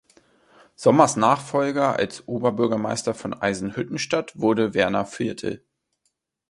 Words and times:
Sommers 0.73 1.15
Nachfolger 1.15 1.95
als 1.97 2.27
Oberbürgermeister 2.27 3.13
von 3.13 3.35
Eisenhüttenstadt 3.35 4.35
wurde 4.39 4.73
Werner 4.73 5.05
Viertel. 5.05 5.63